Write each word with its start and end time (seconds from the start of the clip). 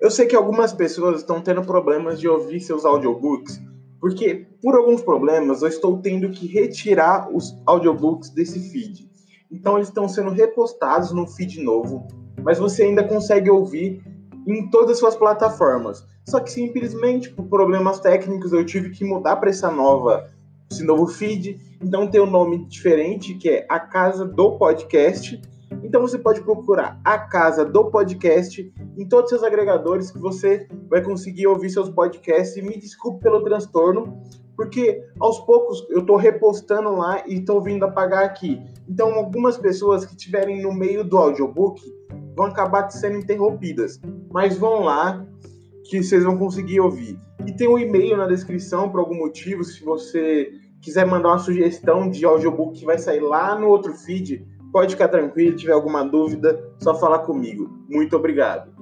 Eu 0.00 0.12
sei 0.12 0.26
que 0.26 0.36
algumas 0.36 0.72
pessoas 0.72 1.20
estão 1.20 1.40
tendo 1.40 1.62
problemas 1.62 2.20
de 2.20 2.28
ouvir 2.28 2.60
seus 2.60 2.84
audiobooks, 2.84 3.60
porque 4.00 4.46
por 4.62 4.76
alguns 4.76 5.02
problemas 5.02 5.62
eu 5.62 5.68
estou 5.68 5.98
tendo 5.98 6.30
que 6.30 6.46
retirar 6.46 7.28
os 7.34 7.56
audiobooks 7.66 8.30
desse 8.30 8.60
feed. 8.70 9.10
Então 9.50 9.76
eles 9.76 9.88
estão 9.88 10.08
sendo 10.08 10.30
repostados 10.30 11.10
no 11.10 11.26
feed 11.26 11.60
novo, 11.60 12.06
mas 12.44 12.60
você 12.60 12.84
ainda 12.84 13.02
consegue 13.02 13.50
ouvir 13.50 14.00
em 14.46 14.70
todas 14.70 14.92
as 14.92 14.98
suas 14.98 15.16
plataformas. 15.16 16.06
Só 16.28 16.38
que 16.38 16.52
simplesmente 16.52 17.30
por 17.30 17.46
problemas 17.46 17.98
técnicos 17.98 18.52
eu 18.52 18.64
tive 18.64 18.90
que 18.90 19.04
mudar 19.04 19.36
para 19.36 19.50
essa 19.50 19.68
nova, 19.70 20.30
esse 20.70 20.84
novo 20.84 21.08
feed. 21.08 21.58
Então 21.82 22.06
tem 22.06 22.20
um 22.20 22.30
nome 22.30 22.66
diferente 22.66 23.34
que 23.34 23.48
é 23.48 23.66
a 23.68 23.80
Casa 23.80 24.24
do 24.24 24.52
Podcast. 24.52 25.40
Então 25.88 26.02
você 26.02 26.18
pode 26.18 26.42
procurar 26.42 27.00
a 27.02 27.18
Casa 27.18 27.64
do 27.64 27.90
Podcast 27.90 28.70
em 28.98 29.08
todos 29.08 29.32
os 29.32 29.38
seus 29.38 29.42
agregadores 29.42 30.10
que 30.10 30.18
você 30.18 30.68
vai 30.86 31.02
conseguir 31.02 31.46
ouvir 31.46 31.70
seus 31.70 31.88
podcasts. 31.88 32.58
E 32.58 32.62
me 32.62 32.78
desculpe 32.78 33.22
pelo 33.22 33.42
transtorno, 33.42 34.20
porque 34.54 35.02
aos 35.18 35.40
poucos 35.40 35.86
eu 35.88 36.00
estou 36.00 36.16
repostando 36.16 36.90
lá 36.90 37.26
e 37.26 37.36
estou 37.36 37.62
vindo 37.62 37.86
apagar 37.86 38.22
aqui. 38.22 38.62
Então 38.86 39.14
algumas 39.14 39.56
pessoas 39.56 40.04
que 40.04 40.14
estiverem 40.14 40.60
no 40.60 40.74
meio 40.74 41.02
do 41.02 41.16
audiobook 41.16 41.80
vão 42.36 42.48
acabar 42.48 42.90
sendo 42.90 43.16
interrompidas. 43.16 43.98
Mas 44.30 44.58
vão 44.58 44.82
lá 44.82 45.26
que 45.84 46.02
vocês 46.02 46.22
vão 46.22 46.36
conseguir 46.36 46.80
ouvir. 46.80 47.18
E 47.46 47.56
tem 47.56 47.66
um 47.66 47.78
e-mail 47.78 48.14
na 48.14 48.26
descrição 48.26 48.90
por 48.90 49.00
algum 49.00 49.16
motivo, 49.16 49.64
se 49.64 49.82
você 49.82 50.50
quiser 50.82 51.06
mandar 51.06 51.30
uma 51.30 51.38
sugestão 51.38 52.10
de 52.10 52.26
audiobook 52.26 52.78
que 52.78 52.84
vai 52.84 52.98
sair 52.98 53.20
lá 53.20 53.58
no 53.58 53.68
outro 53.68 53.94
feed, 53.94 54.46
pode 54.72 54.94
ficar 54.94 55.08
tranquilo, 55.08 55.52
se 55.52 55.58
tiver 55.58 55.72
alguma 55.72 56.04
dúvida, 56.04 56.58
só 56.78 56.94
falar 56.94 57.20
comigo. 57.20 57.68
Muito 57.88 58.16
obrigado. 58.16 58.77